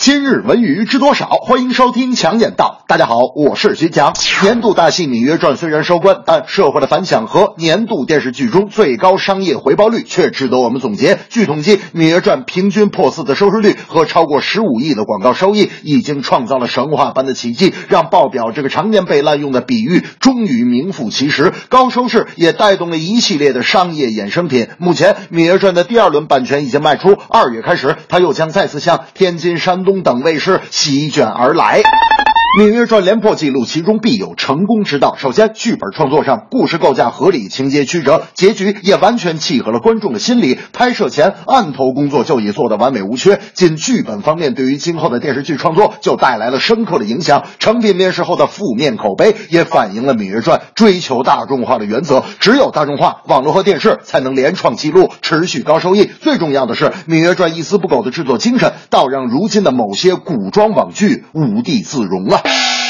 [0.00, 1.26] 今日文娱知多少？
[1.26, 2.84] 欢迎收听强眼道。
[2.86, 4.14] 大家好，我是徐强。
[4.44, 11.18] 年度大戏《芈月传》虽然收官，但社会的反响和年度电视剧中最高商业回报率却值得我们总结。
[11.30, 21.52] 据统计，《芈月传》平均破四的收视率和超过十五亿的广告收益，已经创造了神话般的奇迹，让爆表这个常年被滥用的比喻终于名副其实。
[21.68, 24.68] 高收视也带动了一系列的商业衍生品。
[24.78, 29.98] 目前，《芈月传》的第二轮版权已经卖出，二月开始，它又将再次向天津、山东中。
[30.02, 31.82] 等卫士席卷而来。
[32.56, 35.16] 《芈月传》连破纪录，其中必有成功之道。
[35.16, 39.80] 首先，剧本创作上，故事构架合理，情节曲折，结局也完全契合了。
[39.80, 40.58] 观众的心理。
[40.72, 43.38] 拍摄前案头工作就已做得完美无缺。
[43.52, 46.58] 仅剧本方面，对于今后的电视剧创作就带来了。
[46.58, 47.44] 深刻的影响。
[47.58, 52.24] 成品面世后的负面口碑也反映了《芈月传》追求大众化的原则。
[52.40, 56.10] 只有大众化，网络和电视才能连创纪录，持续高收益。
[56.20, 62.38] 最重要的是，《芈月传》一丝不苟的制作精神，倒让如今的某些古装网剧无地自容了。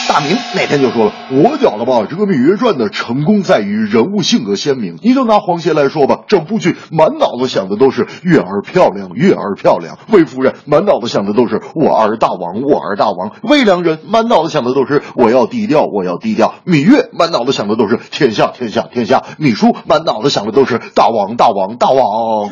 [0.09, 4.97] 大明那天就说了，我觉得吧，这个《芈月传》的成功在于人物性格鲜明。
[5.03, 9.99] 你就拿黄歇来说吧，整部剧满脑子想的都是月儿漂亮，月儿漂亮。
[10.11, 13.33] 魏夫人满脑子想的都是我儿大王，我儿大王。
[13.43, 16.55] 魏良人满脑子想的都是我要低调，我要低调。
[16.65, 19.23] 芈月满脑子想的都是天下，天下，天下。
[19.39, 22.49] 芈姝满脑子想的都是大王，大王，大王。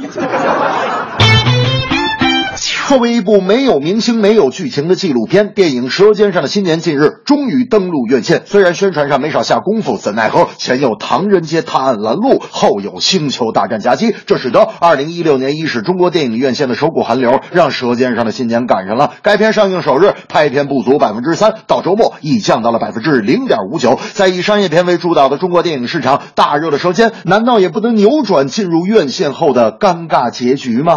[2.88, 8.42] 作为一部没有明星、没有剧情的纪录片，电影《舌尖上的新年》近日终于登陆院线。
[8.46, 19.14] 虽然宣传上没少下功夫，怎奈何前有《唐人街探案》拦路，后有《星球大战》夹击，这使得2016年伊始中国电影院线的首股寒流，让《舌尖上的新年》赶上了。
[19.20, 23.98] 该片上映首日拍片不足百分之三，到周末已降到了百分之零点五九。
[24.12, 30.94] 在以商业片为主导的中国电影市场大热的《舌尖》，难道也不能扭转进入院线后的尴尬结局吗？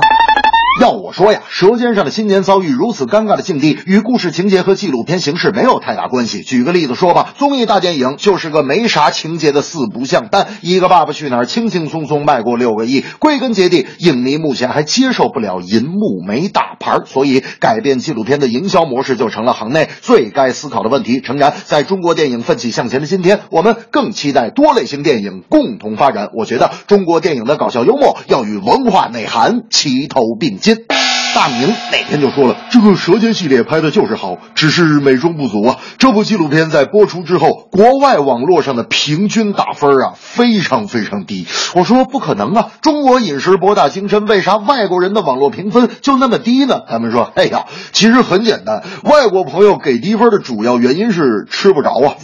[0.80, 6.42] 要我说呀，《舌尖上的新年》遭遇如此尴尬的境地，与故事情节和纪录片形式没有太大关系。
[6.42, 13.04] 举个例子说吧，综艺大电影就是个没啥情节的四不像，但一个《爸爸去哪儿》轻轻松松卖过六个亿。
[13.20, 21.20] 归根结底，影迷目前还接受不了银幕没大牌，所以改变纪录片的营销模式就成了行内最该思考的问题。
[21.20, 26.30] 诚然，在中国电影奋起向前的今天，我们更期待多类型电影共同发展。
[26.38, 30.69] 我觉得中国电影的搞笑幽默要与文化内涵齐头并进。
[30.76, 35.78] 大明哪天就说了，这个《舌尖》系列拍的就是好，只是美中不足啊。
[35.98, 41.48] 这部纪录片在播出之后，国外网络上的平均打分啊非常非常低。
[41.76, 46.82] 我说不可能啊，中国饮食博大精深，为啥外国人的网络评分就那么低呢？
[46.90, 52.16] 他们说，哎呀，其实很简单，外国朋友给低分的主要原因是吃不着啊。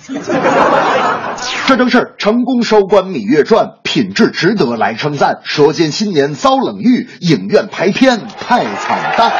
[1.68, 5.40] 这正是成功收官《芈月传》，品质值得来称赞。
[5.50, 9.32] 《舌尖新年》遭冷遇，影院排片太惨淡。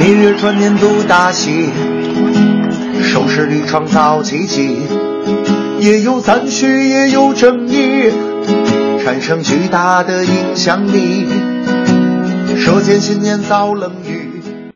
[0.02, 1.66] 《芈月传》年度大戏，
[3.00, 4.76] 收视率创造奇迹，
[5.78, 8.10] 也有赞许，也有争议，
[9.04, 11.26] 产生巨大的影响力。
[12.58, 14.15] 《舌尖新年》遭冷遇。